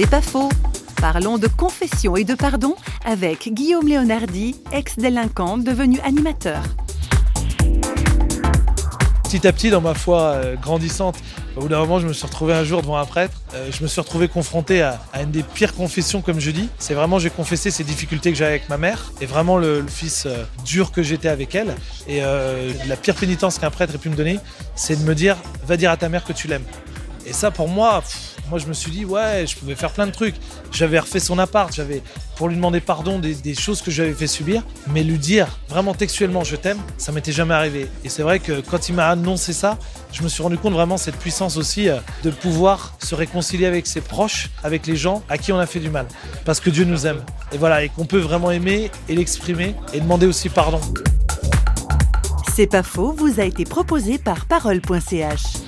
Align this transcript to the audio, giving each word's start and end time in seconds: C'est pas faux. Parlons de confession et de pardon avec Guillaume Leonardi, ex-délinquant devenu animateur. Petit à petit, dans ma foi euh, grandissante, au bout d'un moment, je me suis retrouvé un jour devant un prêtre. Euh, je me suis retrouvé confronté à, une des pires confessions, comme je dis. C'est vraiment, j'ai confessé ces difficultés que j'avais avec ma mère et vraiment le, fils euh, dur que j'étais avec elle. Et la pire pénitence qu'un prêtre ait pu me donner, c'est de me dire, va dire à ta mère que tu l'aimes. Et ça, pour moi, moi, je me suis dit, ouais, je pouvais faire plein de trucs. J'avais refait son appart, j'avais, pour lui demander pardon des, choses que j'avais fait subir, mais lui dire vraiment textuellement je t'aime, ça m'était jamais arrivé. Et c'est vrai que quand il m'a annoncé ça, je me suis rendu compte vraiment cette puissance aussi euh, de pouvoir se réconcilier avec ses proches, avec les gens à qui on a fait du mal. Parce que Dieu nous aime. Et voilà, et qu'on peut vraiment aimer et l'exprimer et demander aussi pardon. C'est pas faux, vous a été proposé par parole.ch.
C'est 0.00 0.08
pas 0.08 0.22
faux. 0.22 0.48
Parlons 1.00 1.38
de 1.38 1.48
confession 1.48 2.14
et 2.14 2.22
de 2.22 2.36
pardon 2.36 2.76
avec 3.04 3.52
Guillaume 3.52 3.88
Leonardi, 3.88 4.54
ex-délinquant 4.70 5.58
devenu 5.58 5.98
animateur. 6.04 6.62
Petit 9.24 9.44
à 9.44 9.52
petit, 9.52 9.70
dans 9.70 9.80
ma 9.80 9.94
foi 9.94 10.20
euh, 10.20 10.54
grandissante, 10.54 11.16
au 11.56 11.62
bout 11.62 11.68
d'un 11.68 11.80
moment, 11.80 11.98
je 11.98 12.06
me 12.06 12.12
suis 12.12 12.24
retrouvé 12.24 12.54
un 12.54 12.62
jour 12.62 12.80
devant 12.80 12.96
un 12.96 13.06
prêtre. 13.06 13.42
Euh, 13.54 13.70
je 13.72 13.82
me 13.82 13.88
suis 13.88 14.00
retrouvé 14.00 14.28
confronté 14.28 14.82
à, 14.82 15.00
une 15.20 15.32
des 15.32 15.42
pires 15.42 15.74
confessions, 15.74 16.22
comme 16.22 16.38
je 16.38 16.52
dis. 16.52 16.68
C'est 16.78 16.94
vraiment, 16.94 17.18
j'ai 17.18 17.30
confessé 17.30 17.72
ces 17.72 17.82
difficultés 17.82 18.30
que 18.30 18.38
j'avais 18.38 18.52
avec 18.52 18.68
ma 18.68 18.78
mère 18.78 19.10
et 19.20 19.26
vraiment 19.26 19.58
le, 19.58 19.84
fils 19.88 20.26
euh, 20.26 20.44
dur 20.64 20.92
que 20.92 21.02
j'étais 21.02 21.28
avec 21.28 21.56
elle. 21.56 21.74
Et 22.06 22.20
la 22.20 22.96
pire 22.96 23.16
pénitence 23.16 23.58
qu'un 23.58 23.70
prêtre 23.70 23.96
ait 23.96 23.98
pu 23.98 24.10
me 24.10 24.16
donner, 24.16 24.38
c'est 24.76 24.94
de 24.94 25.02
me 25.02 25.16
dire, 25.16 25.36
va 25.66 25.76
dire 25.76 25.90
à 25.90 25.96
ta 25.96 26.08
mère 26.08 26.24
que 26.24 26.32
tu 26.32 26.46
l'aimes. 26.46 26.64
Et 27.28 27.34
ça, 27.34 27.50
pour 27.50 27.68
moi, 27.68 28.02
moi, 28.48 28.58
je 28.58 28.66
me 28.66 28.72
suis 28.72 28.90
dit, 28.90 29.04
ouais, 29.04 29.44
je 29.46 29.54
pouvais 29.54 29.74
faire 29.74 29.90
plein 29.90 30.06
de 30.06 30.12
trucs. 30.12 30.36
J'avais 30.72 30.98
refait 30.98 31.20
son 31.20 31.38
appart, 31.38 31.70
j'avais, 31.74 32.02
pour 32.36 32.48
lui 32.48 32.56
demander 32.56 32.80
pardon 32.80 33.18
des, 33.18 33.54
choses 33.54 33.82
que 33.82 33.90
j'avais 33.90 34.14
fait 34.14 34.26
subir, 34.26 34.62
mais 34.86 35.02
lui 35.02 35.18
dire 35.18 35.58
vraiment 35.68 35.92
textuellement 35.92 36.44
je 36.44 36.56
t'aime, 36.56 36.78
ça 36.96 37.12
m'était 37.12 37.32
jamais 37.32 37.52
arrivé. 37.52 37.88
Et 38.04 38.08
c'est 38.08 38.22
vrai 38.22 38.38
que 38.38 38.60
quand 38.60 38.88
il 38.88 38.94
m'a 38.94 39.08
annoncé 39.08 39.52
ça, 39.52 39.78
je 40.12 40.22
me 40.22 40.28
suis 40.28 40.42
rendu 40.42 40.56
compte 40.56 40.72
vraiment 40.72 40.96
cette 40.96 41.16
puissance 41.16 41.58
aussi 41.58 41.90
euh, 41.90 41.98
de 42.22 42.30
pouvoir 42.30 42.94
se 43.02 43.14
réconcilier 43.14 43.66
avec 43.66 43.86
ses 43.86 44.00
proches, 44.00 44.48
avec 44.64 44.86
les 44.86 44.96
gens 44.96 45.22
à 45.28 45.36
qui 45.36 45.52
on 45.52 45.58
a 45.58 45.66
fait 45.66 45.80
du 45.80 45.90
mal. 45.90 46.06
Parce 46.46 46.60
que 46.60 46.70
Dieu 46.70 46.84
nous 46.84 47.06
aime. 47.06 47.22
Et 47.52 47.58
voilà, 47.58 47.84
et 47.84 47.90
qu'on 47.90 48.06
peut 48.06 48.18
vraiment 48.18 48.50
aimer 48.50 48.90
et 49.08 49.14
l'exprimer 49.14 49.74
et 49.92 50.00
demander 50.00 50.26
aussi 50.26 50.48
pardon. 50.48 50.80
C'est 52.54 52.66
pas 52.66 52.82
faux, 52.82 53.12
vous 53.12 53.38
a 53.38 53.44
été 53.44 53.64
proposé 53.64 54.16
par 54.16 54.46
parole.ch. 54.46 55.67